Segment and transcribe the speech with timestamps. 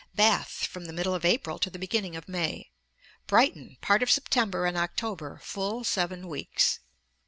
[0.15, 2.41] Bath, from the middle of April to the beginning of May.
[2.41, 3.21] Ante, iii.
[3.27, 3.27] 44, 51.
[3.67, 6.79] Brighton, part of September and October; full seven weeks.